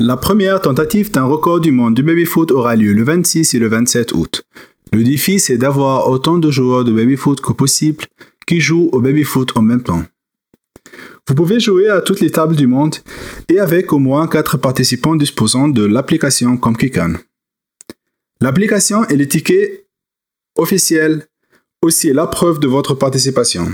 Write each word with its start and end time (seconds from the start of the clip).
La 0.00 0.16
première 0.16 0.60
tentative 0.60 1.12
d'un 1.12 1.24
record 1.24 1.60
du 1.60 1.70
monde 1.70 1.94
du 1.94 2.02
baby-foot 2.02 2.50
aura 2.50 2.74
lieu 2.74 2.92
le 2.92 3.04
26 3.04 3.54
et 3.54 3.58
le 3.60 3.68
27 3.68 4.12
août. 4.12 4.44
Le 4.92 5.04
défi, 5.04 5.38
c'est 5.38 5.56
d'avoir 5.56 6.08
autant 6.08 6.38
de 6.38 6.50
joueurs 6.50 6.84
de 6.84 6.92
baby-foot 6.92 7.40
que 7.40 7.52
possible 7.52 8.04
qui 8.46 8.60
jouent 8.60 8.88
au 8.92 9.00
baby-foot 9.00 9.56
en 9.56 9.62
même 9.62 9.82
temps. 9.82 10.02
Vous 11.28 11.34
pouvez 11.34 11.60
jouer 11.60 11.88
à 11.88 12.00
toutes 12.00 12.20
les 12.20 12.30
tables 12.30 12.56
du 12.56 12.66
monde 12.66 12.96
et 13.48 13.60
avec 13.60 13.92
au 13.92 13.98
moins 13.98 14.26
4 14.26 14.58
participants 14.58 15.14
disposant 15.14 15.68
de 15.68 15.84
l'application 15.84 16.56
comme 16.56 16.76
Kikan. 16.76 17.14
L'application 18.40 19.04
est 19.04 19.16
l'étiquette 19.16 19.86
officielle, 20.58 21.28
aussi 21.82 22.12
la 22.12 22.26
preuve 22.26 22.58
de 22.58 22.66
votre 22.66 22.94
participation. 22.94 23.68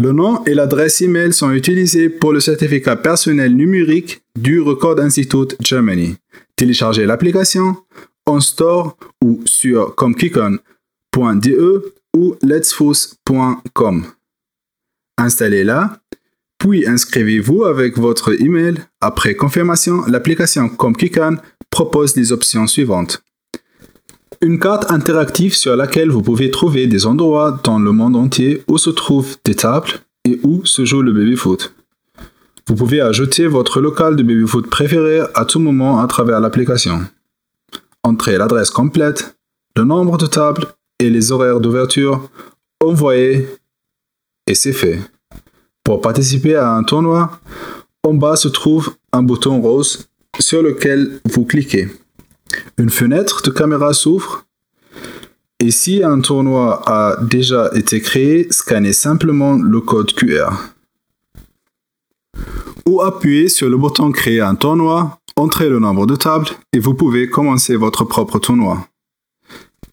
Le 0.00 0.12
nom 0.12 0.42
et 0.46 0.54
l'adresse 0.54 1.02
email 1.02 1.30
sont 1.34 1.50
utilisés 1.50 2.08
pour 2.08 2.32
le 2.32 2.40
certificat 2.40 2.96
personnel 2.96 3.54
numérique 3.54 4.22
du 4.34 4.58
Record 4.58 4.98
Institute 4.98 5.56
Germany. 5.60 6.16
Téléchargez 6.56 7.04
l'application 7.04 7.76
en 8.24 8.40
store 8.40 8.96
ou 9.22 9.42
sur 9.44 9.94
comkicon.de 9.96 11.92
ou 12.16 12.34
letsfos.com. 12.42 14.06
Installez-la, 15.18 16.00
puis 16.56 16.88
inscrivez-vous 16.88 17.64
avec 17.64 17.98
votre 17.98 18.40
email. 18.40 18.76
Après 19.02 19.34
confirmation, 19.34 20.06
l'application 20.06 20.70
ComKikan 20.70 21.34
propose 21.68 22.16
les 22.16 22.32
options 22.32 22.66
suivantes. 22.66 23.22
Une 24.42 24.58
carte 24.58 24.90
interactive 24.90 25.54
sur 25.54 25.76
laquelle 25.76 26.08
vous 26.08 26.22
pouvez 26.22 26.50
trouver 26.50 26.86
des 26.86 27.04
endroits 27.04 27.60
dans 27.62 27.78
le 27.78 27.92
monde 27.92 28.16
entier 28.16 28.64
où 28.68 28.78
se 28.78 28.88
trouvent 28.88 29.36
des 29.44 29.54
tables 29.54 29.90
et 30.24 30.40
où 30.42 30.64
se 30.64 30.86
joue 30.86 31.02
le 31.02 31.12
baby-foot. 31.12 31.74
Vous 32.66 32.74
pouvez 32.74 33.02
ajouter 33.02 33.46
votre 33.46 33.82
local 33.82 34.16
de 34.16 34.22
baby-foot 34.22 34.70
préféré 34.70 35.20
à 35.34 35.44
tout 35.44 35.58
moment 35.58 36.00
à 36.00 36.06
travers 36.06 36.40
l'application. 36.40 37.02
Entrez 38.02 38.38
l'adresse 38.38 38.70
complète, 38.70 39.36
le 39.76 39.84
nombre 39.84 40.16
de 40.16 40.26
tables 40.26 40.68
et 41.00 41.10
les 41.10 41.32
horaires 41.32 41.60
d'ouverture. 41.60 42.30
Envoyez 42.82 43.46
et 44.46 44.54
c'est 44.54 44.72
fait. 44.72 45.00
Pour 45.84 46.00
participer 46.00 46.56
à 46.56 46.70
un 46.70 46.82
tournoi, 46.82 47.38
en 48.04 48.14
bas 48.14 48.36
se 48.36 48.48
trouve 48.48 48.94
un 49.12 49.22
bouton 49.22 49.60
rose 49.60 50.08
sur 50.38 50.62
lequel 50.62 51.20
vous 51.26 51.44
cliquez. 51.44 51.88
Une 52.80 52.88
fenêtre 52.88 53.42
de 53.42 53.50
caméra 53.50 53.92
s'ouvre 53.92 54.46
et 55.58 55.70
si 55.70 56.02
un 56.02 56.18
tournoi 56.20 56.80
a 56.86 57.18
déjà 57.22 57.68
été 57.74 58.00
créé, 58.00 58.46
scannez 58.50 58.94
simplement 58.94 59.58
le 59.58 59.82
code 59.82 60.14
QR. 60.14 60.48
Ou 62.88 63.02
appuyez 63.02 63.50
sur 63.50 63.68
le 63.68 63.76
bouton 63.76 64.12
Créer 64.12 64.40
un 64.40 64.54
tournoi, 64.54 65.18
entrez 65.36 65.68
le 65.68 65.78
nombre 65.78 66.06
de 66.06 66.16
tables 66.16 66.48
et 66.72 66.78
vous 66.78 66.94
pouvez 66.94 67.28
commencer 67.28 67.76
votre 67.76 68.04
propre 68.04 68.38
tournoi. 68.38 68.88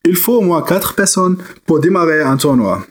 Il 0.06 0.16
faut 0.16 0.38
au 0.38 0.42
moins 0.42 0.62
4 0.62 0.96
personnes 0.96 1.36
pour 1.66 1.82
démarrer 1.82 2.22
un 2.22 2.38
tournoi. 2.38 2.88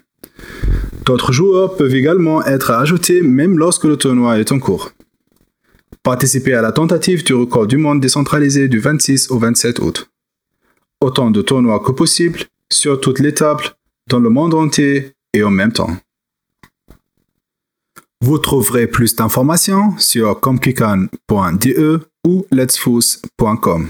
D'autres 1.06 1.32
joueurs 1.32 1.74
peuvent 1.74 1.94
également 1.94 2.44
être 2.44 2.70
ajoutés 2.70 3.22
même 3.22 3.58
lorsque 3.58 3.84
le 3.84 3.96
tournoi 3.96 4.40
est 4.40 4.52
en 4.52 4.58
cours. 4.58 4.90
Participer 6.06 6.54
à 6.54 6.62
la 6.62 6.70
tentative 6.70 7.24
du 7.24 7.34
record 7.34 7.66
du 7.66 7.78
monde 7.78 8.00
décentralisé 8.00 8.68
du 8.68 8.78
26 8.78 9.28
au 9.32 9.40
27 9.40 9.80
août. 9.80 10.08
Autant 11.00 11.32
de 11.32 11.42
tournois 11.42 11.80
que 11.80 11.90
possible, 11.90 12.44
sur 12.70 13.00
toutes 13.00 13.18
les 13.18 13.34
tables, 13.34 13.64
dans 14.08 14.20
le 14.20 14.30
monde 14.30 14.54
entier 14.54 15.10
et 15.34 15.42
en 15.42 15.50
même 15.50 15.72
temps. 15.72 15.96
Vous 18.20 18.38
trouverez 18.38 18.86
plus 18.86 19.16
d'informations 19.16 19.98
sur 19.98 20.38
comkikan.de 20.38 22.00
ou 22.24 22.46
letsfous.com. 22.52 23.88